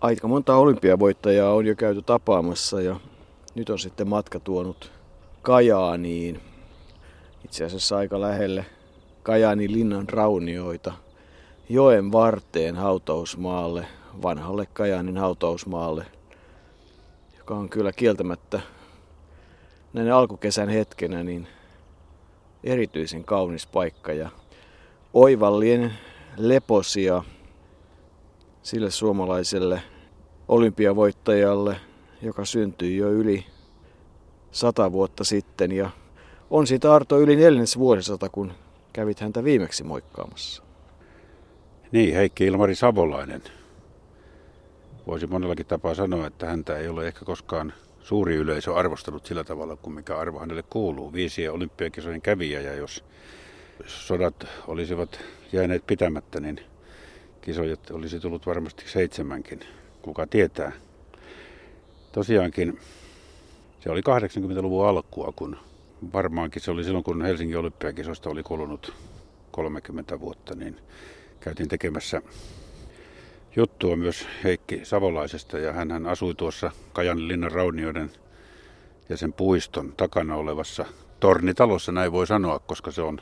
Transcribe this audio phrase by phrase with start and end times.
[0.00, 3.00] aika monta olympiavoittajaa on jo käyty tapaamassa ja
[3.54, 4.92] nyt on sitten matka tuonut
[5.42, 6.40] Kajaaniin,
[7.44, 8.66] itse asiassa aika lähelle
[9.22, 10.92] Kajaanin linnan raunioita,
[11.68, 13.86] joen varteen hautausmaalle,
[14.22, 16.06] vanhalle Kajaanin hautausmaalle,
[17.38, 18.60] joka on kyllä kieltämättä
[19.92, 21.48] näin alkukesän hetkenä niin
[22.64, 24.30] erityisen kaunis paikka ja
[25.14, 25.92] oivallien
[26.36, 27.22] leposia
[28.68, 29.82] sille suomalaiselle
[30.48, 31.76] olympiavoittajalle,
[32.22, 33.46] joka syntyi jo yli
[34.50, 35.90] sata vuotta sitten ja
[36.50, 38.52] on siitä Arto yli neljännes vuosisata, kun
[38.92, 40.62] kävit häntä viimeksi moikkaamassa.
[41.92, 43.42] Niin, Heikki Ilmari Savolainen.
[45.06, 49.76] Voisi monellakin tapaa sanoa, että häntä ei ole ehkä koskaan suuri yleisö arvostanut sillä tavalla
[49.76, 51.12] kuin mikä arvo hänelle kuuluu.
[51.12, 53.04] Viisi olympiakisojen kävijä ja jos
[53.86, 55.20] sodat olisivat
[55.52, 56.60] jääneet pitämättä, niin
[57.40, 59.60] kisojat olisi tullut varmasti seitsemänkin.
[60.02, 60.72] Kuka tietää.
[62.12, 62.78] Tosiaankin
[63.80, 65.56] se oli 80-luvun alkua, kun
[66.12, 68.92] varmaankin se oli silloin, kun Helsingin olympiakisoista oli kulunut
[69.50, 70.76] 30 vuotta, niin
[71.40, 72.22] käytiin tekemässä
[73.56, 78.10] juttua myös Heikki Savolaisesta ja hän asui tuossa Kajan linnan raunioiden
[79.08, 80.86] ja sen puiston takana olevassa
[81.20, 83.20] tornitalossa, näin voi sanoa, koska se on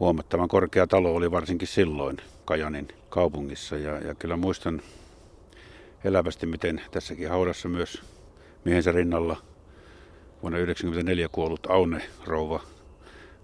[0.00, 2.16] huomattavan korkea talo, oli varsinkin silloin
[2.50, 3.76] Kajanin kaupungissa.
[3.76, 4.82] Ja, ja kyllä muistan
[6.04, 8.02] elävästi, miten tässäkin haudassa myös
[8.64, 9.36] miehensä rinnalla
[10.42, 12.60] vuonna 1994 kuollut Aune rouva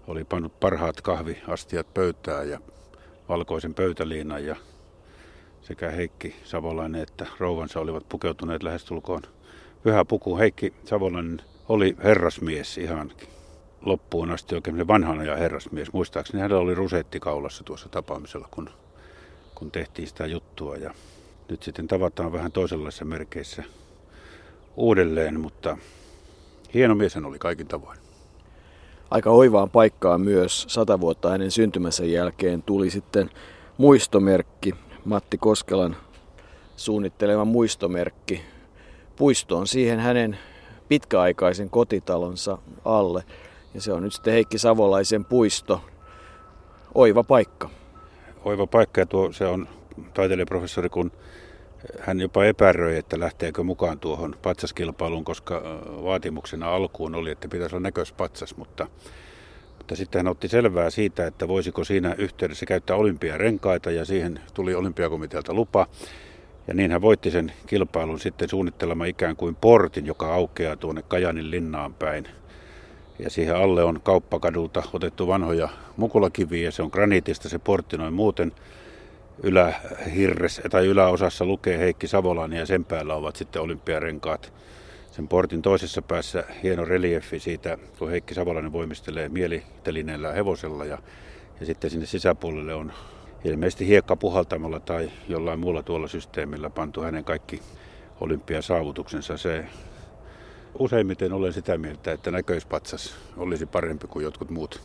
[0.07, 2.59] oli pannut parhaat kahviastiat pöytään ja
[3.29, 4.55] valkoisen pöytäliinan ja
[5.61, 9.21] sekä Heikki Savolainen että rouvansa olivat pukeutuneet lähestulkoon
[9.83, 10.37] pyhä puku.
[10.37, 13.11] Heikki Savolainen oli herrasmies ihan
[13.81, 15.93] loppuun asti oikein vanhan ajan herrasmies.
[15.93, 18.69] Muistaakseni hänellä oli rusetti kaulassa tuossa tapaamisella, kun,
[19.57, 20.75] kun tehtiin sitä juttua.
[20.75, 20.93] Ja
[21.49, 23.63] nyt sitten tavataan vähän toisenlaisissa merkeissä
[24.75, 25.77] uudelleen, mutta
[26.73, 27.99] hieno mies hän oli kaikin tavoin.
[29.11, 33.29] Aika oivaan paikkaan myös sata vuotta hänen syntymänsä jälkeen tuli sitten
[33.77, 34.75] muistomerkki,
[35.05, 35.95] Matti Koskelan
[36.75, 38.41] suunnittelema muistomerkki
[39.15, 40.37] puistoon siihen hänen
[40.87, 43.23] pitkäaikaisen kotitalonsa alle.
[43.73, 45.81] Ja se on nyt sitten Heikki Savolaisen puisto.
[46.95, 47.76] Oiva paikka.
[48.47, 49.67] Oiva paikka ja tuo, se on
[50.13, 51.11] taiteilijaprofessori, kun
[51.99, 55.61] hän jopa epäröi, että lähteekö mukaan tuohon patsaskilpailuun, koska
[56.03, 58.87] vaatimuksena alkuun oli, että pitäisi olla näköispatsas, mutta,
[59.77, 64.75] mutta sitten hän otti selvää siitä, että voisiko siinä yhteydessä käyttää olympiarenkaita ja siihen tuli
[64.75, 65.87] olympiakomitealta lupa.
[66.67, 71.51] Ja niin hän voitti sen kilpailun sitten suunnittelema ikään kuin portin, joka aukeaa tuonne Kajanin
[71.51, 72.27] linnaan päin.
[73.19, 78.51] Ja siihen alle on kauppakadulta otettu vanhoja mukulakiviä se on graniitista se portti noin muuten
[79.43, 84.53] ylähirres, tai yläosassa lukee Heikki Savolainen ja sen päällä ovat sitten olympiarenkaat.
[85.11, 90.97] Sen portin toisessa päässä hieno reliefi siitä, kun Heikki Savolainen voimistelee mielitelineellä hevosella ja,
[91.59, 92.93] ja sitten sinne sisäpuolelle on
[93.43, 97.61] ilmeisesti hiekka puhaltamalla tai jollain muulla tuolla systeemillä pantu hänen kaikki
[98.21, 99.37] olympiasaavutuksensa.
[99.37, 99.65] Se
[100.79, 104.81] useimmiten olen sitä mieltä, että näköispatsas olisi parempi kuin jotkut muut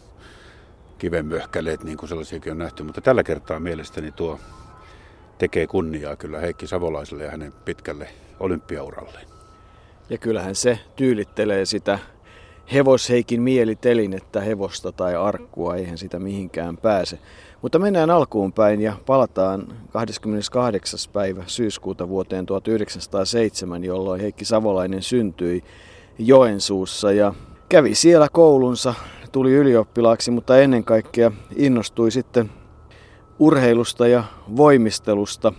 [0.98, 2.82] kivenmöhkäleet, niin kuin sellaisiakin on nähty.
[2.82, 4.40] Mutta tällä kertaa mielestäni tuo
[5.38, 8.08] tekee kunniaa kyllä Heikki Savolaiselle ja hänen pitkälle
[8.40, 9.26] olympiauralleen.
[10.10, 11.98] Ja kyllähän se tyylittelee sitä
[12.72, 17.18] hevosheikin mielitelinettä, hevosta tai arkkua, eihän sitä mihinkään pääse.
[17.62, 21.00] Mutta mennään alkuun päin ja palataan 28.
[21.12, 25.64] päivä syyskuuta vuoteen 1907, jolloin Heikki Savolainen syntyi
[26.18, 27.34] Joensuussa ja
[27.68, 28.94] kävi siellä koulunsa
[29.32, 32.50] tuli ylioppilaaksi, mutta ennen kaikkea innostui sitten
[33.38, 34.24] urheilusta ja
[34.56, 35.52] voimistelusta.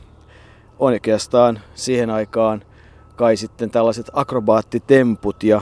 [0.79, 2.63] Oikeastaan siihen aikaan
[3.15, 5.61] kai sitten tällaiset akrobaattitemput ja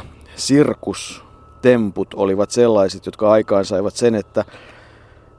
[1.62, 4.46] sirkustemput olivat sellaiset, jotka aikaan saivat sen, että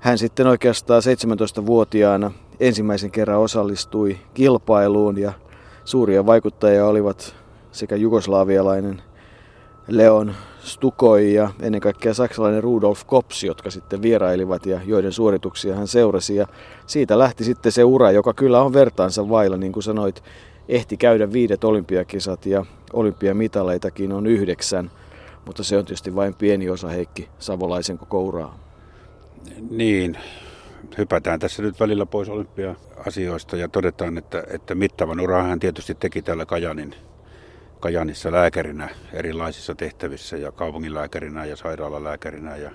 [0.01, 5.33] hän sitten oikeastaan 17-vuotiaana ensimmäisen kerran osallistui kilpailuun ja
[5.85, 7.35] suuria vaikuttajia olivat
[7.73, 9.03] sekä jugoslaavialainen
[9.89, 15.89] Leon Stukoi ja ennen kaikkea saksalainen Rudolf Kops, jotka sitten vierailivat ja joiden suorituksia hän
[15.89, 16.37] seurasi.
[16.37, 16.47] Ja
[16.87, 20.23] siitä lähti sitten se ura, joka kyllä on vertaansa vailla, niin kuin sanoit,
[20.69, 24.91] ehti käydä viidet olympiakisat ja olympiamitaleitakin on yhdeksän,
[25.47, 28.59] mutta se on tietysti vain pieni osa Heikki Savolaisen koko uraa.
[29.71, 30.19] Niin,
[30.99, 36.23] hypätään tässä nyt välillä pois olympia-asioista ja todetaan, että, että mittavan uran hän tietysti teki
[36.23, 36.95] täällä Kajanin
[37.83, 42.71] Kajanissa lääkärinä erilaisissa tehtävissä ja kaupunginlääkärinä ja sairaalalääkärinä ja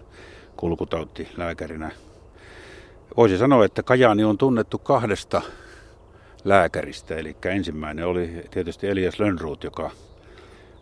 [0.58, 1.92] kulkutauttilääkärinä.
[3.18, 5.42] Voisi sanoa, että Kajani on tunnettu kahdesta
[6.44, 7.16] lääkäristä.
[7.16, 9.92] Eli ensimmäinen oli tietysti Elias Lönnruut, joka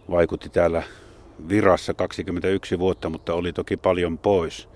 [0.09, 0.83] vaikutti täällä
[1.49, 4.69] virassa 21 vuotta, mutta oli toki paljon pois.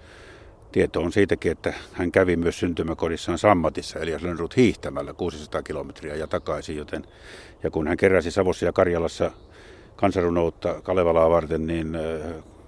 [0.71, 6.27] Tieto on siitäkin, että hän kävi myös syntymäkodissaan Sammatissa, Elias Lönnruut hiihtämällä 600 kilometriä ja
[6.27, 7.03] takaisin, joten
[7.63, 9.31] ja kun hän keräsi Savossa ja Karjalassa
[9.95, 11.97] kansarunoutta Kalevalaa varten, niin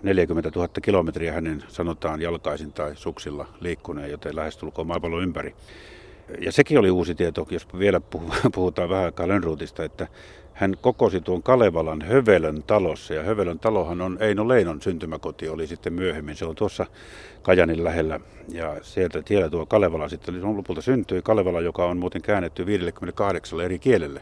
[0.04, 5.56] 40 000 kilometriä hänen sanotaan jalkaisin tai suksilla liikkuneen, joten lähestulkoon maapallon ympäri.
[6.40, 8.02] Ja sekin oli uusi tieto, jos vielä
[8.56, 10.08] puhutaan vähän aikaa Lönnruutista, että
[10.62, 13.14] hän kokosi tuon Kalevalan Hövelön talossa.
[13.14, 16.36] Ja Hövelön talohan on Eino Leinon syntymäkoti, oli sitten myöhemmin.
[16.36, 16.86] Se on tuossa
[17.42, 18.20] Kajanin lähellä.
[18.50, 21.22] Ja sieltä siellä tuo Kalevala sitten on lopulta syntyi.
[21.22, 24.22] Kalevala, joka on muuten käännetty 58 eri kielelle.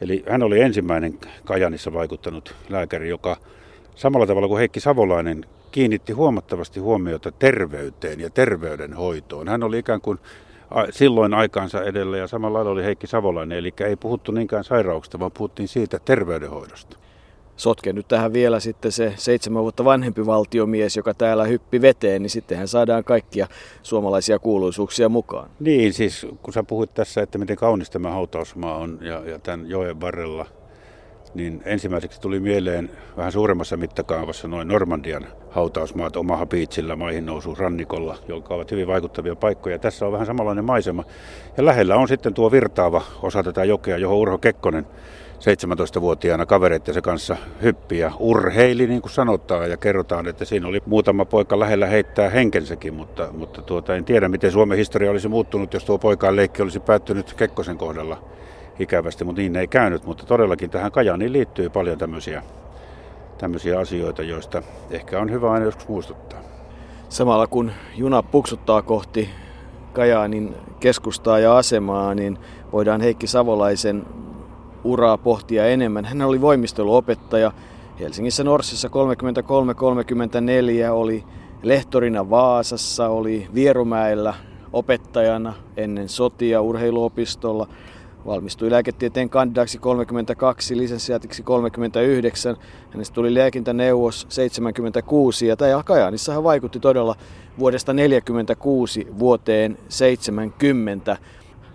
[0.00, 3.36] Eli hän oli ensimmäinen Kajanissa vaikuttanut lääkäri, joka
[3.94, 9.48] samalla tavalla kuin Heikki Savolainen kiinnitti huomattavasti huomiota terveyteen ja terveydenhoitoon.
[9.48, 10.18] Hän oli ikään kuin
[10.90, 15.32] silloin aikaansa edellä ja samalla lailla oli Heikki Savolainen, eli ei puhuttu niinkään sairauksista, vaan
[15.32, 16.96] puhuttiin siitä terveydenhoidosta.
[17.56, 22.30] Sotke nyt tähän vielä sitten se seitsemän vuotta vanhempi valtiomies, joka täällä hyppi veteen, niin
[22.30, 23.46] sittenhän saadaan kaikkia
[23.82, 25.50] suomalaisia kuuluisuuksia mukaan.
[25.60, 29.68] Niin, siis kun sä puhuit tässä, että miten kaunis tämä hautausmaa on ja, ja tämän
[29.68, 30.46] joen varrella–
[31.36, 38.18] niin ensimmäiseksi tuli mieleen vähän suuremmassa mittakaavassa noin Normandian hautausmaat Omaha Beachillä maihin nousu rannikolla,
[38.28, 39.78] jotka ovat hyvin vaikuttavia paikkoja.
[39.78, 41.04] Tässä on vähän samanlainen maisema.
[41.56, 44.86] Ja lähellä on sitten tuo virtaava osa tätä jokea, johon Urho Kekkonen
[45.36, 51.24] 17-vuotiaana kavereittensa kanssa hyppi ja urheili, niin kuin sanotaan, ja kerrotaan, että siinä oli muutama
[51.24, 55.84] poika lähellä heittää henkensäkin, mutta, mutta tuota, en tiedä, miten Suomen historia olisi muuttunut, jos
[55.84, 58.22] tuo poikaan leikki olisi päättynyt Kekkosen kohdalla
[58.78, 60.04] ikävästi, mutta niin ei käynyt.
[60.04, 62.42] Mutta todellakin tähän Kajaniin liittyy paljon tämmöisiä,
[63.38, 66.40] tämmöisiä asioita, joista ehkä on hyvä aina joskus muistuttaa.
[67.08, 69.28] Samalla kun juna puksuttaa kohti
[69.92, 72.38] Kajaanin keskustaa ja asemaa, niin
[72.72, 74.06] voidaan Heikki Savolaisen
[74.84, 76.04] uraa pohtia enemmän.
[76.04, 77.52] Hän oli voimisteluopettaja
[78.00, 78.90] Helsingissä Norssissa 33-34,
[80.90, 81.24] oli
[81.62, 84.34] lehtorina Vaasassa, oli Vierumäellä
[84.72, 87.68] opettajana ennen sotia urheiluopistolla–
[88.26, 92.56] Valmistui lääketieteen kandidaaksi 32, lisensiaatiksi 39.
[92.90, 97.14] Hänestä tuli lääkintäneuvos 76 ja tämä Kajaanissa hän vaikutti todella
[97.58, 101.16] vuodesta 46 vuoteen 70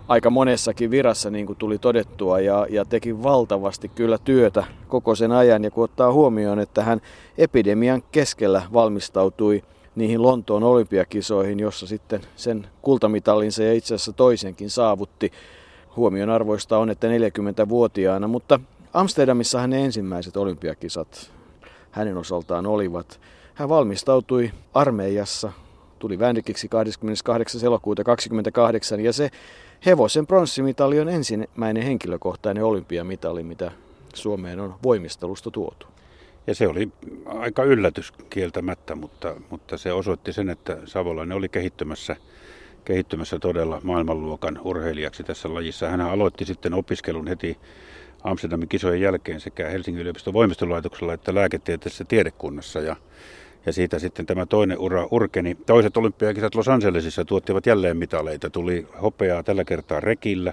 [0.08, 5.32] aika monessakin virassa, niin kuin tuli todettua, ja, ja teki valtavasti kyllä työtä koko sen
[5.32, 5.64] ajan.
[5.64, 7.00] Ja kun ottaa huomioon, että hän
[7.38, 9.62] epidemian keskellä valmistautui
[9.94, 15.32] niihin Lontoon olympiakisoihin, jossa sitten sen kultamitallinsa ja itse asiassa toisenkin saavutti,
[15.96, 18.60] Huomion arvoista on, että 40-vuotiaana, mutta
[18.92, 21.30] Amsterdamissa ne ensimmäiset olympiakisat
[21.90, 23.20] hänen osaltaan olivat.
[23.54, 25.52] Hän valmistautui armeijassa,
[25.98, 27.60] tuli vänrikiksi 28.
[27.64, 29.30] elokuuta 28 ja se
[29.86, 33.72] hevosen pronssimitali on ensimmäinen henkilökohtainen olympiamitali, mitä
[34.14, 35.86] Suomeen on voimistelusta tuotu.
[36.46, 36.88] Ja se oli
[37.26, 42.16] aika yllätys kieltämättä, mutta, mutta se osoitti sen, että Savolainen oli kehittymässä–
[42.84, 45.88] kehittymässä todella maailmanluokan urheilijaksi tässä lajissa.
[45.88, 47.56] Hän aloitti sitten opiskelun heti
[48.24, 52.80] Amsterdamin kisojen jälkeen sekä Helsingin yliopiston voimistolaitoksella että lääketieteellisessä tiedekunnassa.
[52.80, 52.96] Ja,
[53.66, 55.54] ja siitä sitten tämä toinen ura urkeni.
[55.54, 58.50] Toiset olympiakisat Los Angelesissa tuottivat jälleen mitaleita.
[58.50, 60.52] Tuli hopeaa tällä kertaa rekillä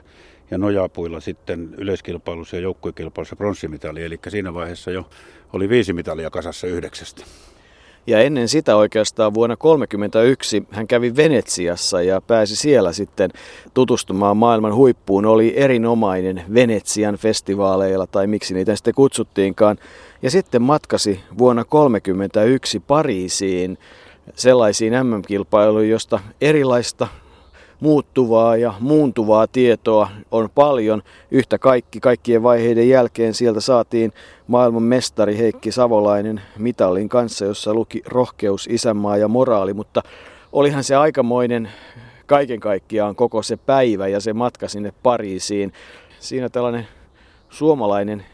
[0.52, 4.04] ja nojapuilla sitten yleiskilpailussa ja joukkuekilpailussa pronssimitali.
[4.04, 5.09] Eli siinä vaiheessa jo
[5.54, 7.26] oli viisi mitalia kasassa yhdeksästä.
[8.09, 13.31] Ja ennen sitä oikeastaan vuonna 1931 hän kävi Venetsiassa ja pääsi siellä sitten
[13.73, 15.25] tutustumaan maailman huippuun.
[15.25, 19.78] Oli erinomainen Venetsian festivaaleilla tai miksi niitä sitten kutsuttiinkaan.
[20.21, 23.78] Ja sitten matkasi vuonna 1931 Pariisiin
[24.35, 27.07] sellaisiin MM-kilpailuihin, josta erilaista
[27.80, 31.02] muuttuvaa ja muuntuvaa tietoa on paljon.
[31.31, 34.14] Yhtä kaikki, kaikkien vaiheiden jälkeen sieltä saatiin
[34.48, 40.02] maailman mestari Heikki Savolainen mitallin kanssa, jossa luki rohkeus, isänmaa ja moraali, mutta
[40.52, 41.69] olihan se aikamoinen
[42.26, 45.74] kaiken kaikkiaan koko se päivä ja se matka sinne Pariisiin.
[46.19, 46.88] Siinä tällainen
[47.50, 48.26] suomalainen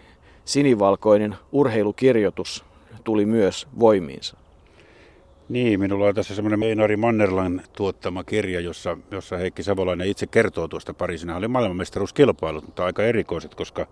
[0.46, 2.66] sinivalkoinen urheilukirjoitus
[3.04, 4.45] tuli myös voimiinsa.
[5.50, 10.68] Niin, minulla on tässä semmoinen Einari Mannerlan tuottama kirja, jossa, jossa Heikki Savolainen itse kertoo
[10.68, 11.36] tuosta Pariisina.
[11.36, 13.88] oli maailmanmestaruuskilpailut, mutta aika erikoiset, koska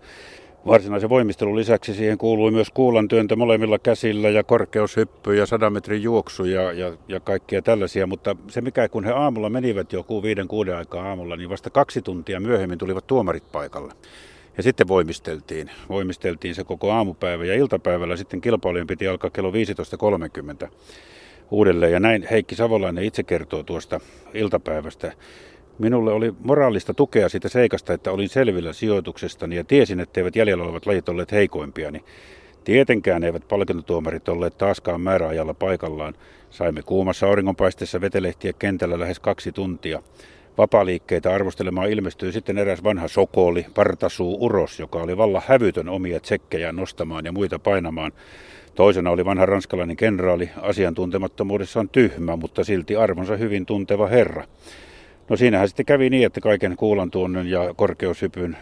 [0.67, 6.03] varsinaisen voimistelun lisäksi siihen kuului myös kuulan työntö molemmilla käsillä ja korkeushyppy ja sadan metrin
[6.03, 8.07] juoksu ja, ja, ja kaikkia tällaisia.
[8.07, 12.01] Mutta se mikä, kun he aamulla menivät joku viiden kuuden aikaa aamulla, niin vasta kaksi
[12.01, 13.93] tuntia myöhemmin tulivat tuomarit paikalle.
[14.57, 15.71] Ja sitten voimisteltiin.
[15.89, 20.69] Voimisteltiin se koko aamupäivä ja iltapäivällä sitten kilpailujen piti alkaa kello 15.30
[21.51, 21.91] uudelleen.
[21.91, 23.99] Ja näin Heikki Savolainen itse kertoo tuosta
[24.33, 25.11] iltapäivästä.
[25.79, 30.85] Minulle oli moraalista tukea siitä seikasta, että olin selvillä sijoituksestani ja tiesin, etteivät jäljellä olevat
[30.85, 31.91] lajit olleet heikoimpia.
[31.91, 32.03] Niin
[32.63, 36.13] tietenkään eivät palkintotuomarit olleet taaskaan määräajalla paikallaan.
[36.49, 40.01] Saimme kuumassa auringonpaisteessa vetelehtiä kentällä lähes kaksi tuntia.
[40.57, 46.71] Vapaliikkeitä arvostelemaan ilmestyi sitten eräs vanha sokoli, partasuu uros, joka oli valla hävytön omia tsekkejä
[46.71, 48.11] nostamaan ja muita painamaan.
[48.75, 54.43] Toisena oli vanha ranskalainen kenraali, asiantuntemattomuudessaan tyhmä, mutta silti arvonsa hyvin tunteva herra.
[55.29, 58.57] No siinähän sitten kävi niin, että kaiken kuulantuonnon ja korkeushypyn,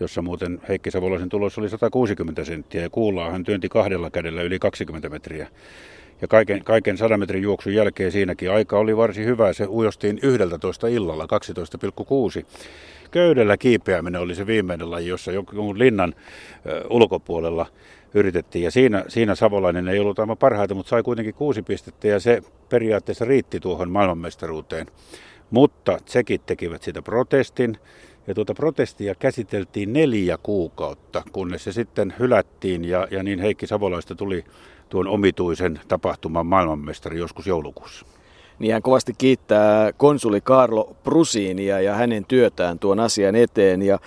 [0.00, 4.58] jossa muuten Heikki Savolaisen tulos oli 160 senttiä ja kuulaa hän työnti kahdella kädellä yli
[4.58, 5.48] 20 metriä.
[6.22, 9.52] Ja kaiken, kaiken 100 metrin juoksun jälkeen siinäkin aika oli varsin hyvä.
[9.52, 11.26] Se ujostiin 11 illalla
[12.40, 12.46] 12,6.
[13.12, 16.14] Köydellä kiipeäminen oli se viimeinen laji, jossa jonkun linnan
[16.90, 17.66] ulkopuolella
[18.14, 18.64] yritettiin.
[18.64, 22.42] Ja siinä, siinä Savolainen ei ollut aivan parhaita, mutta sai kuitenkin kuusi pistettä ja se
[22.68, 24.86] periaatteessa riitti tuohon maailmanmestaruuteen.
[25.50, 27.76] Mutta tsekit tekivät sitä protestin
[28.26, 34.14] ja tuota protestia käsiteltiin neljä kuukautta, kunnes se sitten hylättiin ja, ja niin Heikki Savolaista
[34.14, 34.44] tuli
[34.88, 38.06] tuon omituisen tapahtuman maailmanmestari joskus joulukuussa.
[38.62, 43.98] Niin hän kovasti kiittää konsuli Carlo Prusiinia ja hänen työtään tuon asian eteen ja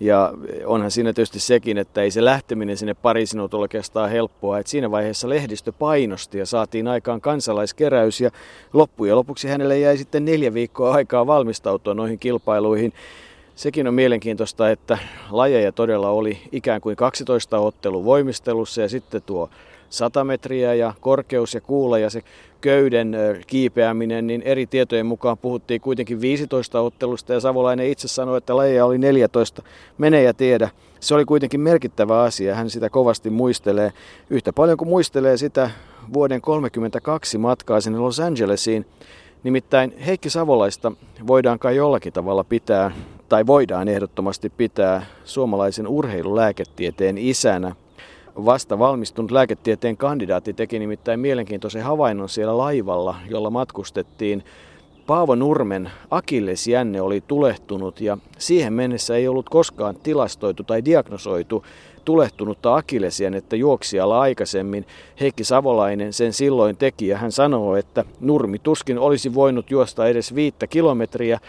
[0.00, 0.32] ja
[0.64, 4.58] onhan siinä tietysti sekin, että ei se lähteminen sinne Pariisin ollut oikeastaan helppoa.
[4.58, 8.30] Et siinä vaiheessa lehdistö painosti ja saatiin aikaan kansalaiskeräys ja
[8.72, 12.92] loppujen lopuksi hänelle jäi sitten neljä viikkoa aikaa valmistautua noihin kilpailuihin.
[13.54, 14.98] Sekin on mielenkiintoista, että
[15.30, 19.50] lajeja todella oli ikään kuin 12 ottelu voimistelussa ja sitten tuo
[19.94, 22.22] 100 metriä ja korkeus ja kuula ja se
[22.60, 28.56] köyden kiipeäminen, niin eri tietojen mukaan puhuttiin kuitenkin 15 ottelusta ja Savolainen itse sanoi, että
[28.56, 29.62] lajeja oli 14.
[29.98, 30.68] Mene ja tiedä.
[31.00, 33.92] Se oli kuitenkin merkittävä asia, hän sitä kovasti muistelee.
[34.30, 35.70] Yhtä paljon kuin muistelee sitä
[36.12, 38.86] vuoden 1932 matkaa sinne Los Angelesiin.
[39.42, 40.92] Nimittäin Heikki Savolaista
[41.26, 42.90] voidaan kai jollakin tavalla pitää,
[43.28, 47.74] tai voidaan ehdottomasti pitää suomalaisen urheilulääketieteen isänä
[48.36, 54.44] vasta valmistunut lääketieteen kandidaatti teki nimittäin mielenkiintoisen havainnon siellä laivalla, jolla matkustettiin.
[55.06, 61.64] Paavo Nurmen akillesjänne oli tulehtunut ja siihen mennessä ei ollut koskaan tilastoitu tai diagnosoitu
[62.04, 64.86] tulehtunutta akillesjännettä juoksijalla aikaisemmin.
[65.20, 70.34] Heikki Savolainen sen silloin teki ja hän sanoo, että Nurmi tuskin olisi voinut juosta edes
[70.34, 71.40] viittä kilometriä,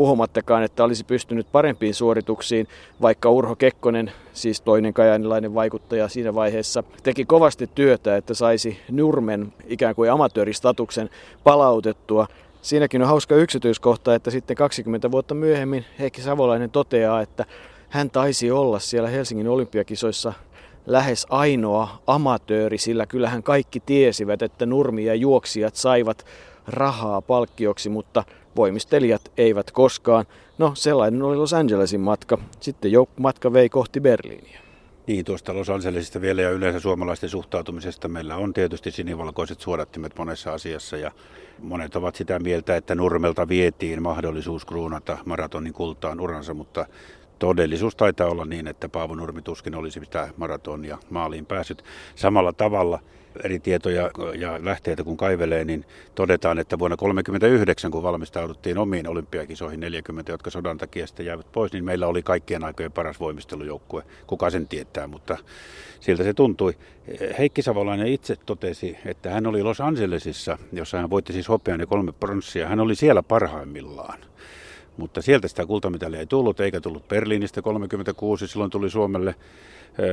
[0.00, 2.68] puhumattakaan, että olisi pystynyt parempiin suorituksiin,
[3.02, 9.52] vaikka Urho Kekkonen, siis toinen kajanilainen vaikuttaja siinä vaiheessa, teki kovasti työtä, että saisi Nurmen
[9.66, 11.10] ikään kuin amatööristatuksen
[11.44, 12.26] palautettua.
[12.62, 17.44] Siinäkin on hauska yksityiskohta, että sitten 20 vuotta myöhemmin Heikki Savolainen toteaa, että
[17.88, 20.32] hän taisi olla siellä Helsingin olympiakisoissa
[20.86, 26.26] lähes ainoa amatööri, sillä kyllähän kaikki tiesivät, että nurmi ja juoksijat saivat
[26.66, 28.24] rahaa palkkioksi, mutta
[28.56, 30.24] voimistelijat eivät koskaan.
[30.58, 32.38] No sellainen oli Los Angelesin matka.
[32.60, 34.60] Sitten matka vei kohti Berliiniä.
[35.06, 40.52] Niin, tuosta Los Angelesista vielä ja yleensä suomalaisten suhtautumisesta meillä on tietysti sinivalkoiset suodattimet monessa
[40.52, 41.10] asiassa ja
[41.58, 46.86] monet ovat sitä mieltä, että Nurmelta vietiin mahdollisuus kruunata maratonin kultaan uransa, mutta
[47.38, 51.84] todellisuus taitaa olla niin, että Paavo Nurmi tuskin olisi sitä maratonia maaliin päässyt.
[52.14, 53.00] Samalla tavalla
[53.44, 55.84] eri tietoja ja lähteitä kun kaivelee, niin
[56.14, 61.72] todetaan, että vuonna 1939, kun valmistauduttiin omiin olympiakisoihin 40, jotka sodan takia sitten jäivät pois,
[61.72, 64.02] niin meillä oli kaikkien aikojen paras voimistelujoukkue.
[64.26, 65.38] Kuka sen tietää, mutta
[66.00, 66.74] siltä se tuntui.
[67.38, 71.86] Heikki Savolainen itse totesi, että hän oli Los Angelesissa, jossa hän voitti siis hopean ja
[71.86, 72.68] kolme pronssia.
[72.68, 74.18] Hän oli siellä parhaimmillaan.
[75.00, 78.48] Mutta sieltä sitä kultamitalia ei tullut, eikä tullut Berliinistä 36.
[78.48, 79.34] Silloin tuli Suomelle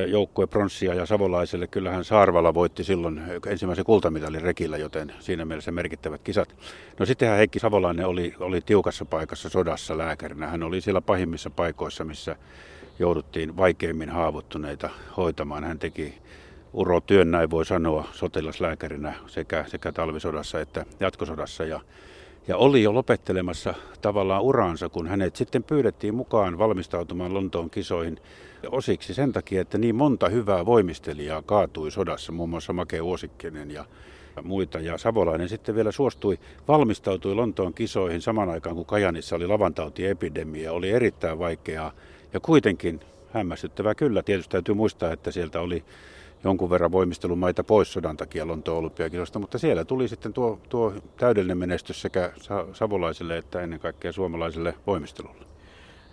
[0.07, 1.67] joukkue pronssia ja savolaiselle.
[1.67, 6.55] Kyllähän Saarvala voitti silloin ensimmäisen kultamitalin rekillä, joten siinä mielessä merkittävät kisat.
[6.99, 10.47] No sittenhän Heikki Savolainen oli, oli tiukassa paikassa sodassa lääkärinä.
[10.47, 12.35] Hän oli siellä pahimmissa paikoissa, missä
[12.99, 15.63] jouduttiin vaikeimmin haavoittuneita hoitamaan.
[15.63, 16.17] Hän teki
[16.73, 21.63] urotyön, näin voi sanoa, sotilaslääkärinä sekä, sekä talvisodassa että jatkosodassa.
[21.63, 21.79] Ja
[22.47, 28.19] ja oli jo lopettelemassa tavallaan uraansa, kun hänet sitten pyydettiin mukaan valmistautumaan Lontoon kisoihin
[28.71, 33.85] osiksi sen takia, että niin monta hyvää voimistelijaa kaatui sodassa, muun muassa Make Uosikkinen ja
[34.43, 34.79] muita.
[34.79, 40.71] Ja Savolainen sitten vielä suostui, valmistautui Lontoon kisoihin saman aikaan, kun Kajanissa oli lavantautiepidemia.
[40.71, 41.91] Oli erittäin vaikeaa
[42.33, 42.99] ja kuitenkin
[43.33, 44.23] hämmästyttävää kyllä.
[44.23, 45.83] Tietysti täytyy muistaa, että sieltä oli
[46.43, 51.57] jonkun verran voimistelumaita pois sodan takia Lontoon olympiakisosta, mutta siellä tuli sitten tuo, tuo täydellinen
[51.57, 52.31] menestys sekä
[52.73, 55.45] savolaisille että ennen kaikkea suomalaiselle voimistelulle.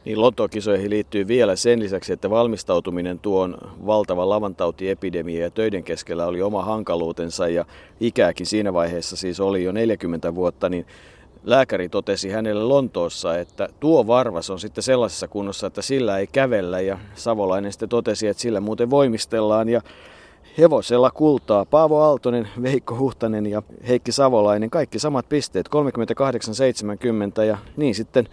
[0.04, 6.43] Niin Lontoon-kisoihin liittyy vielä sen lisäksi, että valmistautuminen tuon valtavan lavantautiepidemian ja töiden keskellä oli
[6.43, 7.64] oma hankaluutensa ja
[8.00, 10.87] ikääkin siinä vaiheessa siis oli jo 40 vuotta, niin
[11.45, 16.81] lääkäri totesi hänelle Lontoossa, että tuo varvas on sitten sellaisessa kunnossa, että sillä ei kävellä.
[16.81, 19.69] Ja Savolainen sitten totesi, että sillä muuten voimistellaan.
[19.69, 19.81] Ja
[20.58, 21.64] hevosella kultaa.
[21.64, 25.68] Paavo Aaltonen, Veikko Huhtanen ja Heikki Savolainen, kaikki samat pisteet,
[27.40, 28.28] 38-70 ja niin sitten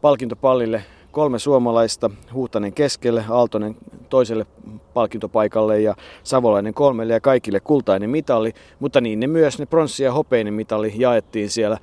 [0.00, 3.76] palkintopallille kolme suomalaista, Huhtanen keskelle, Aaltonen
[4.08, 4.46] toiselle
[4.94, 10.12] palkintopaikalle ja Savolainen kolmelle ja kaikille kultainen mitali, mutta niin ne myös ne pronssi- ja
[10.12, 11.78] hopeinen mitali jaettiin siellä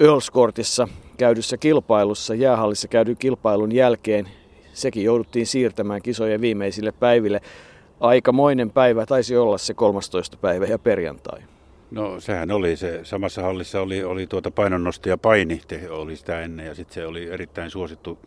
[0.00, 4.28] Ölskortissa käydyssä kilpailussa, jäähallissa käydyn kilpailun jälkeen.
[4.72, 7.40] Sekin jouduttiin siirtämään kisojen viimeisille päiville.
[8.00, 10.36] Aikamoinen päivä, taisi olla se 13.
[10.36, 11.40] päivä ja perjantai.
[11.90, 16.40] No sehän oli se, samassa hallissa oli, oli tuota painonnosto ja paini, te, oli sitä
[16.40, 18.18] ennen ja sitten se oli erittäin suosittu.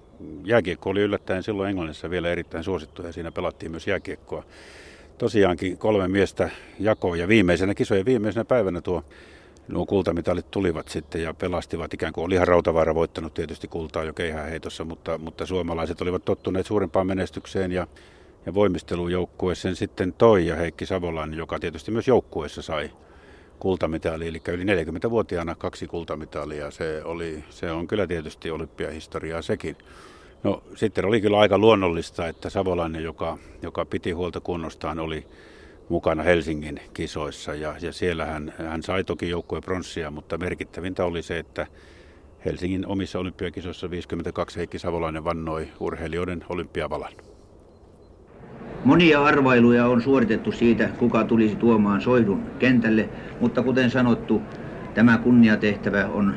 [0.45, 4.43] Jääkiekko oli yllättäen silloin Englannissa vielä erittäin suosittu ja siinä pelattiin myös jääkiekkoa.
[5.17, 6.49] Tosiaankin kolme miestä
[6.79, 9.03] jakoa ja viimeisenä kisojen viimeisenä päivänä tuo
[9.67, 14.83] nuo kultamitalit tulivat sitten ja pelastivat ikään kuin, olihan Rautavaara voittanut tietysti kultaa jo keihäheitossa,
[14.83, 17.87] mutta, mutta suomalaiset olivat tottuneet suurempaan menestykseen ja,
[18.45, 22.91] ja voimistelujoukkueeseen sitten toi ja Heikki Savolainen, joka tietysti myös joukkueessa sai
[23.59, 26.71] kultamitali, eli yli 40-vuotiaana kaksi kultamitalia.
[26.71, 29.77] Se, oli, se on kyllä tietysti olympiahistoriaa sekin.
[30.43, 35.27] No sitten oli kyllä aika luonnollista, että Savolainen, joka, joka piti huolta kunnostaan, oli
[35.89, 41.21] mukana Helsingin kisoissa ja, ja siellä hän, hän sai toki joukkueen pronssia, mutta merkittävintä oli
[41.21, 41.67] se, että
[42.45, 47.13] Helsingin omissa olympiakisoissa 52 Heikki Savolainen vannoi urheilijoiden olympiavalan.
[48.83, 53.09] Monia arvailuja on suoritettu siitä, kuka tulisi tuomaan soidun kentälle,
[53.39, 54.49] mutta kuten sanottu,
[54.93, 56.35] tämä kunniatehtävä on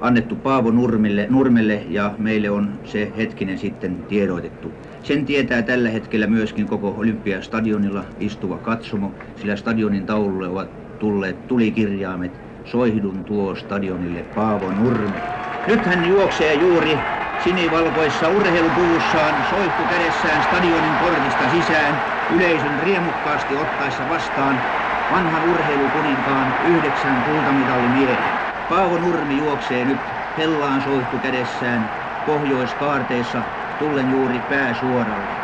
[0.00, 4.78] annettu Paavo Nurmille, Nurmelle ja meille on se hetkinen sitten tiedoitettu.
[5.02, 12.40] Sen tietää tällä hetkellä myöskin koko Olympiastadionilla istuva katsomo, sillä stadionin taululle ovat tulleet tulikirjaimet
[12.64, 15.24] Soihdun tuo stadionille Paavo Nurmi.
[15.66, 17.08] Nyt hän juoksee juuri
[17.46, 21.94] sinivalkoissa urheilupuvussaan soihtu kädessään stadionin portista sisään
[22.28, 24.62] yleisön riemukkaasti ottaessa vastaan
[25.10, 28.32] vanhan urheilukuninkaan yhdeksän kultamitallimiehen.
[28.68, 30.00] Paavo Nurmi juoksee nyt
[30.36, 31.90] hellaan soihtu kädessään
[32.24, 33.44] pohjoiskaarteissa
[33.78, 35.34] tullen juuri pää suoralle.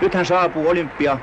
[0.00, 1.18] Nyt hän saapuu olympia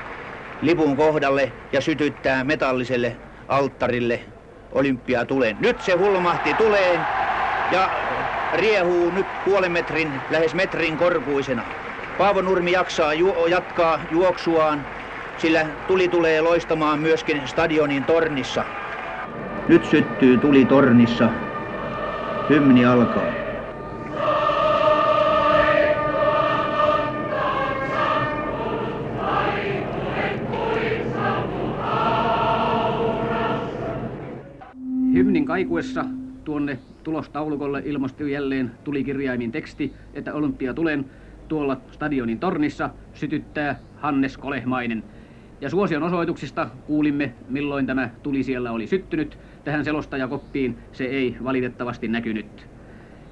[0.60, 3.16] lipun kohdalle ja sytyttää metalliselle
[3.48, 4.20] alttarille
[4.72, 5.56] olympia tulen.
[5.60, 7.06] Nyt se hulmahti tulee
[7.70, 7.90] ja
[8.54, 11.62] riehuu nyt puolen metrin, lähes metrin korkuisena.
[12.18, 14.84] Paavo Nurmi jaksaa ju- jatkaa juoksuaan,
[15.38, 18.64] sillä tuli tulee loistamaan myöskin stadionin tornissa.
[19.68, 21.28] Nyt syttyy tuli tornissa.
[22.50, 23.30] Hymni alkaa.
[35.14, 36.04] Hymnin kaikuessa
[36.44, 41.04] tuonne tulostaulukolle ilmastui jälleen tulikirjaimin teksti, että olympia tulen
[41.48, 45.04] tuolla stadionin tornissa sytyttää Hannes Kolehmainen.
[45.60, 49.38] Ja suosion osoituksista kuulimme, milloin tämä tuli siellä oli syttynyt.
[49.64, 52.66] Tähän selostajakoppiin se ei valitettavasti näkynyt.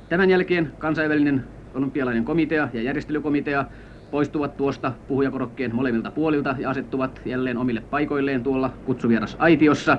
[0.08, 1.44] Tämän jälkeen kansainvälinen
[1.74, 3.64] olympialainen komitea ja järjestelykomitea
[4.10, 9.98] poistuvat tuosta puhujakorokkeen molemmilta puolilta ja asettuvat jälleen omille paikoilleen tuolla kutsuvieras aitiossa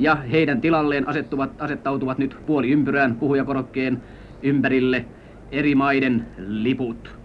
[0.00, 4.02] ja heidän tilalleen asettuvat, asettautuvat nyt puoli ympyrään puhujakorokkeen
[4.42, 5.04] ympärille
[5.52, 7.16] eri maiden liput.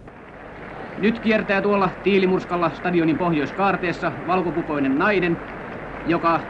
[1.01, 5.38] Nyt kiertää tuolla Tiilimurskalla stadionin pohjoiskaarteessa valkopukoinen nainen,
[6.05, 6.41] joka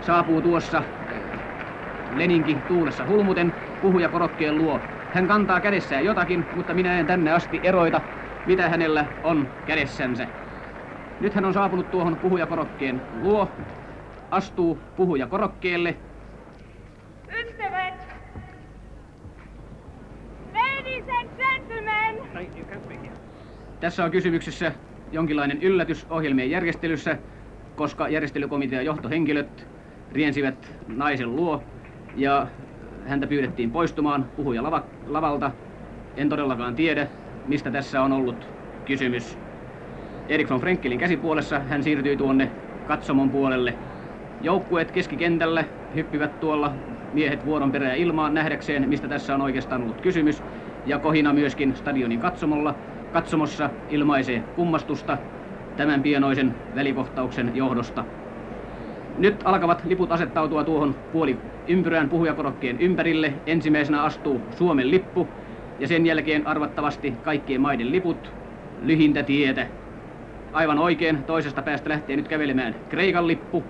[0.00, 0.82] saapuu tuossa
[2.10, 4.80] Leninki tuulessa hulmuten puhujakorokkeen luo.
[5.10, 8.00] Hän kantaa kädessään jotakin, mutta minä en tänne asti eroita,
[8.46, 10.28] mitä hänellä on kädessänsä.
[11.20, 13.52] Nyt hän on saapunut tuohon puhujakorokkeen luo
[14.30, 15.96] astuu puhuja korokkeelle.
[17.28, 17.94] Ystävät!
[20.52, 22.14] Ladies and gentlemen!
[23.80, 24.72] Tässä on kysymyksessä
[25.12, 27.18] jonkinlainen yllätys ohjelmien järjestelyssä,
[27.76, 29.66] koska järjestelykomitean johtohenkilöt
[30.12, 30.54] riensivät
[30.86, 31.62] naisen luo
[32.16, 32.46] ja
[33.06, 35.50] häntä pyydettiin poistumaan puhuja lava, lavalta.
[36.16, 37.06] En todellakaan tiedä,
[37.46, 38.46] mistä tässä on ollut
[38.84, 39.38] kysymys.
[40.28, 42.50] Erik von Frenkelin käsipuolessa hän siirtyi tuonne
[42.84, 43.78] katsomon puolelle
[44.44, 46.74] Joukkueet keskikentällä hyppivät tuolla
[47.12, 50.42] miehet vuoron perään ilmaan nähdäkseen, mistä tässä on oikeastaan ollut kysymys.
[50.86, 52.74] Ja kohina myöskin stadionin katsomolla.
[53.12, 55.18] Katsomossa ilmaisee kummastusta
[55.76, 58.04] tämän pienoisen välikohtauksen johdosta.
[59.18, 61.36] Nyt alkavat liput asettautua tuohon puoli
[61.68, 63.32] ympyrään puhujakorokkeen ympärille.
[63.46, 65.28] Ensimmäisenä astuu Suomen lippu
[65.78, 68.32] ja sen jälkeen arvattavasti kaikkien maiden liput
[68.80, 69.66] lyhintä tietä.
[70.52, 73.64] Aivan oikein toisesta päästä lähtee nyt kävelemään Kreikan lippu,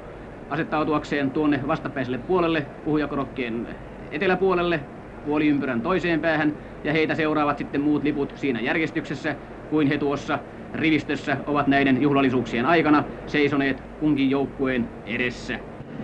[0.54, 3.66] asettautuakseen tuonne vastapäiselle puolelle puhujakorokkeen
[4.10, 4.80] eteläpuolelle
[5.24, 6.52] puoliympyrän toiseen päähän
[6.84, 9.34] ja heitä seuraavat sitten muut liput siinä järjestyksessä
[9.70, 10.38] kuin he tuossa
[10.74, 15.58] rivistössä ovat näiden juhlallisuuksien aikana seisoneet kunkin joukkueen edessä.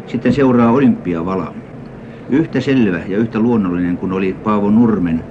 [0.07, 1.55] Sitten seuraa olympiavala.
[2.31, 5.25] Yhtä selvä ja yhtä luonnollinen kuin oli Paavo Nurmen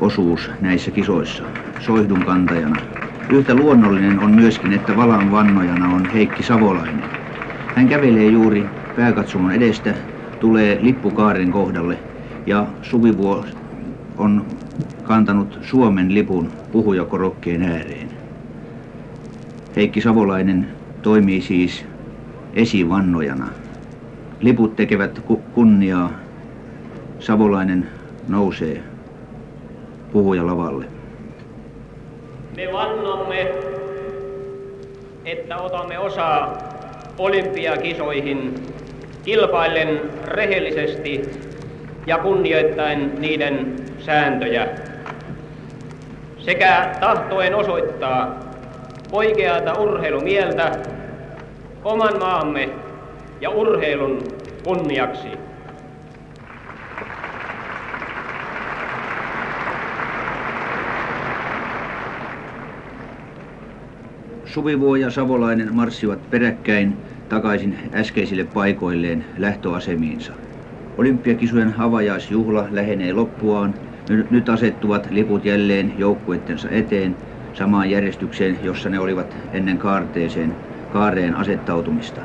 [0.00, 1.44] osuus näissä kisoissa
[1.78, 2.76] soihdun kantajana.
[3.32, 7.21] Yhtä luonnollinen on myöskin, että valan vannojana on Heikki Savolainen.
[7.74, 9.94] Hän kävelee juuri pääkatsomon edestä,
[10.38, 11.98] tulee lippukaaren kohdalle
[12.46, 13.44] ja Suvivuo
[14.16, 14.46] on
[15.02, 18.08] kantanut Suomen lipun puhujakorokkeen ääreen.
[19.76, 20.68] Heikki Savolainen
[21.02, 21.84] toimii siis
[22.54, 23.48] esivannojana.
[24.40, 25.20] Liput tekevät
[25.54, 26.10] kunniaa.
[27.18, 27.88] Savolainen
[28.28, 28.82] nousee
[30.12, 30.86] puhujalavalle.
[32.56, 33.50] Me vannomme,
[35.24, 36.71] että otamme osaa
[37.18, 38.66] olympiakisoihin
[39.24, 41.28] kilpaillen rehellisesti
[42.06, 44.66] ja kunnioittaen niiden sääntöjä
[46.38, 48.42] sekä tahtoen osoittaa
[49.12, 50.72] oikeata urheilumieltä
[51.84, 52.68] oman maamme
[53.40, 55.51] ja urheilun kunniaksi.
[64.52, 66.96] Suvivuo ja Savolainen marssivat peräkkäin
[67.28, 70.32] takaisin äskeisille paikoilleen lähtöasemiinsa.
[70.98, 73.74] Olympiakisujen havajaisjuhla lähenee loppuaan.
[74.30, 77.16] Nyt asettuvat liput jälleen joukkuettensa eteen
[77.52, 80.56] samaan järjestykseen, jossa ne olivat ennen kaarteeseen,
[80.88, 82.22] kaareen asettautumista.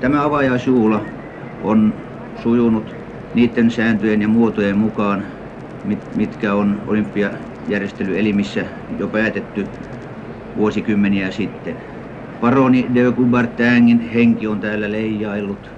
[0.00, 1.06] Tämä avajaisjuhla
[1.60, 1.94] on
[2.42, 2.96] sujunut
[3.34, 5.26] niiden sääntöjen ja muotojen mukaan,
[6.14, 8.66] mitkä on olympiajärjestelyelimissä
[8.98, 9.70] jo päätetty
[10.56, 11.76] vuosikymmeniä sitten.
[12.40, 15.70] Paroni de Coubertinin henki on täällä leijaillut.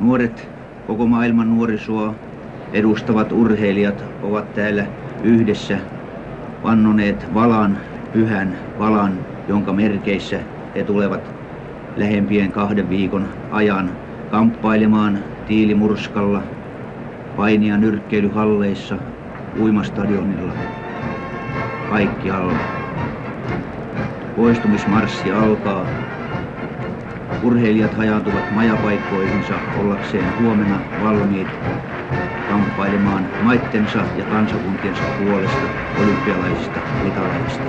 [0.00, 0.48] Nuoret,
[0.86, 2.14] koko maailman nuorisoa
[2.72, 4.86] edustavat urheilijat ovat täällä
[5.24, 5.78] yhdessä
[6.62, 7.78] vannoneet valan,
[8.12, 9.12] pyhän valan,
[9.48, 10.40] jonka merkeissä
[10.74, 11.34] he tulevat
[11.96, 13.90] lähempien kahden viikon ajan
[14.30, 16.42] kamppailemaan tiilimurskalla,
[17.36, 18.98] painia nyrkkeilyhalleissa,
[19.60, 20.52] uimastadionilla,
[21.90, 22.83] kaikkialla.
[24.34, 25.86] Poistumismarssi alkaa.
[27.42, 31.48] Urheilijat hajaantuvat majapaikkoihinsa ollakseen huomenna valmiit
[32.48, 37.68] kamppailemaan maittensa ja kansakuntiensa puolesta olympialaisista mitaleista.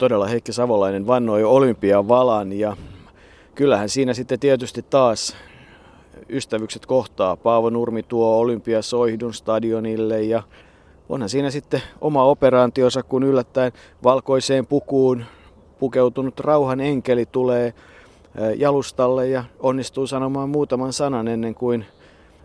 [0.00, 2.76] Todella Heikki Savolainen vannoi olympian valan ja
[3.54, 5.36] kyllähän siinä sitten tietysti taas
[6.28, 7.36] ystävykset kohtaa.
[7.36, 10.42] Paavo Nurmi tuo olympiasoihdun stadionille ja
[11.08, 13.72] onhan siinä sitten oma operaationsa, kun yllättäen
[14.04, 15.24] valkoiseen pukuun
[15.78, 17.74] pukeutunut rauhan enkeli tulee
[18.56, 21.86] jalustalle ja onnistuu sanomaan muutaman sanan ennen kuin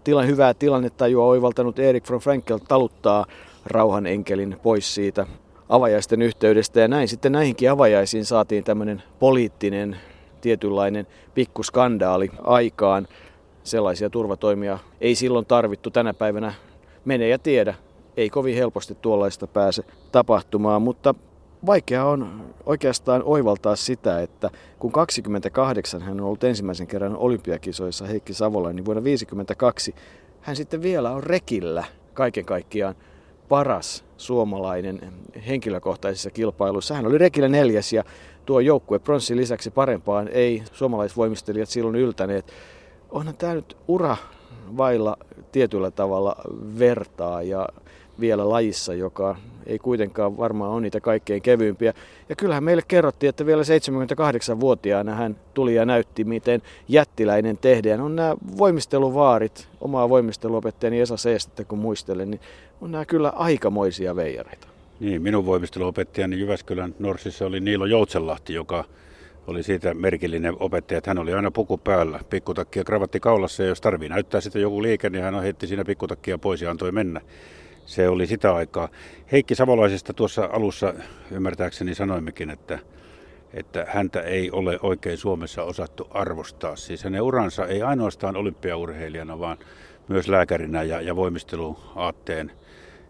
[0.03, 3.25] tilan hyvää tilannetajua oivaltanut Erik von Frankel taluttaa
[3.65, 5.25] rauhan enkelin pois siitä
[5.69, 9.97] avajaisten yhteydestä ja näin sitten näihinkin avajaisiin saatiin tämmöinen poliittinen
[10.41, 13.07] tietynlainen pikkuskandaali aikaan.
[13.63, 16.53] Sellaisia turvatoimia ei silloin tarvittu tänä päivänä.
[17.05, 17.75] Mene ja tiedä,
[18.17, 21.15] ei kovin helposti tuollaista pääse tapahtumaan, mutta
[21.65, 24.49] vaikea on oikeastaan oivaltaa sitä, että
[24.79, 29.95] kun 28 hän on ollut ensimmäisen kerran olympiakisoissa Heikki Savola, niin vuonna 52
[30.41, 32.95] hän sitten vielä on rekillä kaiken kaikkiaan
[33.49, 35.13] paras suomalainen
[35.47, 36.95] henkilökohtaisissa kilpailuissa.
[36.95, 38.03] Hän oli Rekille neljäs ja
[38.45, 42.53] tuo joukkue pronssin lisäksi parempaan ei suomalaisvoimistelijat silloin yltäneet.
[43.09, 44.17] Onhan tämä nyt ura
[44.77, 45.17] vailla
[45.51, 46.35] tietyllä tavalla
[46.79, 47.69] vertaa ja
[48.19, 51.93] vielä lajissa, joka ei kuitenkaan varmaan ole niitä kaikkein kevyimpiä.
[52.29, 58.01] Ja kyllähän meille kerrottiin, että vielä 78-vuotiaana hän tuli ja näytti, miten jättiläinen tehdään.
[58.01, 62.41] On nämä voimisteluvaarit, omaa voimisteluopettajani Esa Seestettä kun muistelen, niin
[62.81, 64.67] on nämä kyllä aikamoisia veijareita.
[64.99, 68.83] Niin, minun voimisteluopettajani Jyväskylän Norsissa oli Niilo Joutsenlahti, joka
[69.47, 73.69] oli siitä merkillinen opettaja, että hän oli aina puku päällä, pikkutakki ja kravatti kaulassa, ja
[73.69, 77.21] jos tarvii näyttää sitä joku liike, niin hän heitti siinä pikkutakkia pois ja antoi mennä.
[77.85, 78.89] Se oli sitä aikaa.
[79.31, 80.93] Heikki Savolaisesta tuossa alussa
[81.31, 82.79] ymmärtääkseni sanoimmekin, että,
[83.53, 86.75] että häntä ei ole oikein Suomessa osattu arvostaa.
[86.75, 89.57] Siis hänen uransa ei ainoastaan olympiaurheilijana, vaan
[90.07, 92.51] myös lääkärinä ja, ja voimisteluaatteen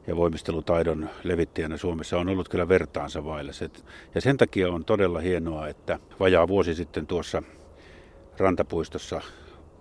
[0.08, 3.52] ja voimistelutaidon levittäjänä Suomessa on ollut kyllä vertaansa vaille.
[4.16, 7.44] Ja sen takia on todella hienoa, että vajaa vuosi sitten tuossa
[8.38, 9.22] rantapuistossa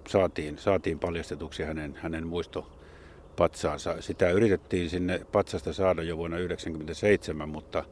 [0.09, 2.27] saatiin, saatiin paljastetuksi hänen, hänen
[3.35, 4.03] muistopatsaansa.
[4.03, 7.85] Sitä yritettiin sinne patsasta saada jo vuonna 1997, mutta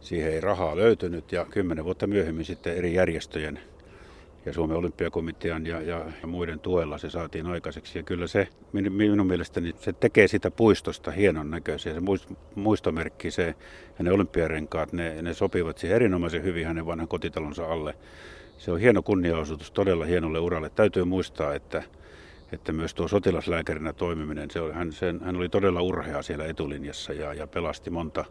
[0.00, 3.60] siihen ei rahaa löytynyt ja kymmenen vuotta myöhemmin sitten eri järjestöjen
[4.46, 7.98] ja Suomen olympiakomitean ja, ja, muiden tuella se saatiin aikaiseksi.
[7.98, 11.94] Ja kyllä se minun mielestäni se tekee sitä puistosta hienon näköisiä.
[11.94, 12.00] Se
[12.54, 13.54] muistomerkki se,
[13.98, 17.94] ja ne olympiarenkaat, ne, ne sopivat siihen erinomaisen hyvin hänen vanhan kotitalonsa alle.
[18.58, 20.70] Se on hieno kunniaosoitus todella hienolle uralle.
[20.70, 21.82] Täytyy muistaa, että,
[22.52, 27.12] että myös tuo sotilaslääkärinä toimiminen, se oli, hän, sen, hän oli todella urhea siellä etulinjassa
[27.12, 28.24] ja, ja pelasti monta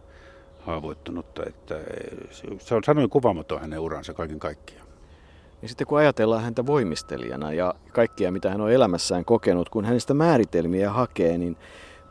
[0.59, 1.43] haavoittunutta.
[1.47, 1.75] Että
[2.59, 4.87] se on sanoin kuvaamaton hänen uransa kaiken kaikkiaan.
[5.61, 10.13] Ja sitten kun ajatellaan häntä voimistelijana ja kaikkia, mitä hän on elämässään kokenut, kun hänestä
[10.13, 11.57] määritelmiä hakee, niin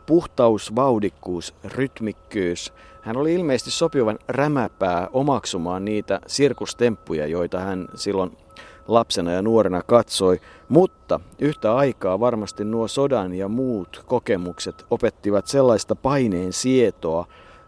[0.07, 2.73] puhtaus, vauhdikkuus, rytmikkyys.
[3.03, 8.37] Hän oli ilmeisesti sopivan rämäpää omaksumaan niitä sirkustemppuja, joita hän silloin
[8.89, 15.97] lapsena ja nuorena katsoi, mutta yhtä aikaa varmasti nuo sodan ja muut kokemukset opettivat sellaista
[15.97, 17.27] paineen sietoa,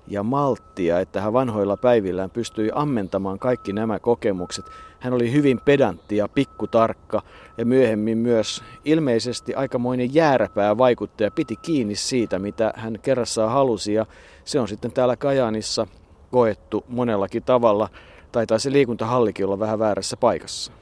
[0.09, 4.67] ja malttia, että hän vanhoilla päivillään pystyi ammentamaan kaikki nämä kokemukset.
[5.01, 7.23] Hän oli hyvin pedantti ja pikkutarkka
[7.59, 14.07] ja myöhemmin myös ilmeisesti aikamoinen jääräpää vaikuttaja piti kiinni siitä, mitä hän kerrassaan halusi ja
[14.45, 15.87] se on sitten täällä Kajaanissa
[16.31, 17.89] koettu monellakin tavalla.
[18.33, 20.73] Taitaa se liikuntahallikin olla vähän väärässä paikassa.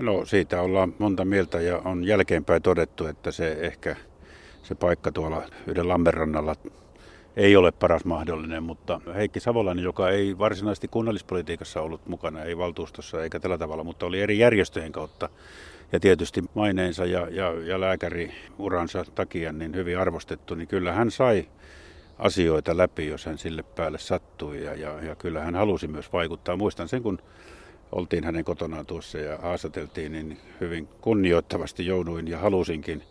[0.00, 3.96] No siitä ollaan monta mieltä ja on jälkeenpäin todettu, että se ehkä
[4.62, 6.56] se paikka tuolla yhden Lamberrannalla
[7.36, 13.22] ei ole paras mahdollinen, mutta Heikki Savolainen, joka ei varsinaisesti kunnallispolitiikassa ollut mukana, ei valtuustossa
[13.22, 15.28] eikä tällä tavalla, mutta oli eri järjestöjen kautta
[15.92, 21.48] ja tietysti maineensa ja, ja, ja lääkäriuransa takia niin hyvin arvostettu, niin kyllä hän sai
[22.18, 26.56] asioita läpi, jos hän sille päälle sattui ja, ja, ja kyllä hän halusi myös vaikuttaa.
[26.56, 27.18] Muistan sen, kun
[27.92, 33.02] oltiin hänen kotonaan tuossa ja haastateltiin, niin hyvin kunnioittavasti jouduin ja halusinkin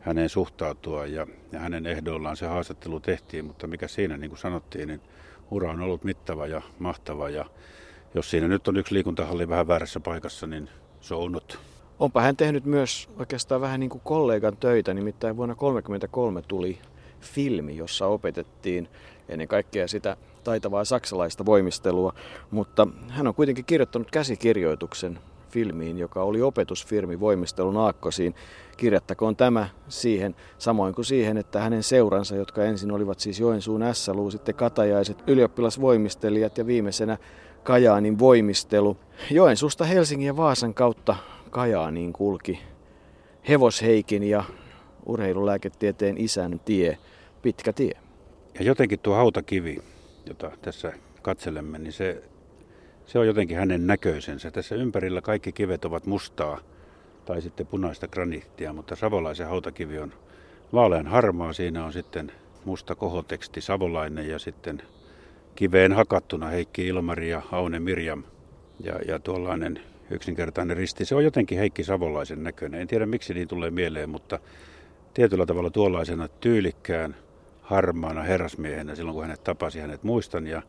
[0.00, 4.88] häneen suhtautua ja, ja hänen ehdoillaan se haastattelu tehtiin, mutta mikä siinä, niin kuin sanottiin,
[4.88, 5.00] niin
[5.50, 7.44] ura on ollut mittava ja mahtava ja
[8.14, 10.68] jos siinä nyt on yksi liikuntahalli vähän väärässä paikassa, niin
[11.00, 11.58] se on unnut.
[11.98, 16.78] Onpa hän tehnyt myös oikeastaan vähän niin kuin kollegan töitä, nimittäin vuonna 1933 tuli
[17.20, 18.88] filmi, jossa opetettiin
[19.28, 22.12] ennen kaikkea sitä taitavaa saksalaista voimistelua,
[22.50, 25.18] mutta hän on kuitenkin kirjoittanut käsikirjoituksen
[25.50, 28.34] filmiin, joka oli opetusfirmi voimistelun aakkosiin.
[28.76, 34.30] Kirjattakoon tämä siihen, samoin kuin siihen, että hänen seuransa, jotka ensin olivat siis Joensuun SLU,
[34.30, 37.18] sitten katajaiset ylioppilasvoimistelijat ja viimeisenä
[37.62, 38.96] Kajaanin voimistelu.
[39.30, 41.16] Joensuusta Helsingin ja Vaasan kautta
[41.50, 42.58] Kajaaniin kulki
[43.48, 44.44] hevosheikin ja
[45.06, 46.98] urheilulääketieteen isän tie,
[47.42, 47.98] pitkä tie.
[48.58, 49.82] Ja jotenkin tuo hautakivi,
[50.26, 52.22] jota tässä katselemme, niin se
[53.06, 54.50] se on jotenkin hänen näköisensä.
[54.50, 56.60] Tässä ympärillä kaikki kivet ovat mustaa
[57.24, 60.12] tai sitten punaista graniittia, mutta savolaisen hautakivi on
[60.72, 61.52] vaalean harmaa.
[61.52, 62.32] Siinä on sitten
[62.64, 64.82] musta kohoteksti savolainen ja sitten
[65.56, 68.22] kiveen hakattuna Heikki Ilmari ja Aune Mirjam
[68.80, 71.04] ja, ja tuollainen yksinkertainen risti.
[71.04, 72.80] Se on jotenkin Heikki Savolaisen näköinen.
[72.80, 74.38] En tiedä miksi niin tulee mieleen, mutta
[75.14, 77.16] tietyllä tavalla tuollaisena tyylikkään
[77.66, 80.62] harmaana herrasmiehenä silloin kun hänet tapasi, hänet muistan ja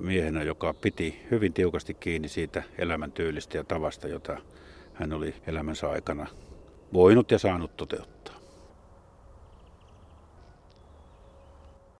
[0.00, 4.36] miehenä, joka piti hyvin tiukasti kiinni siitä elämäntyylistä ja tavasta, jota
[4.94, 6.26] hän oli elämänsä aikana
[6.92, 8.39] voinut ja saanut toteuttaa.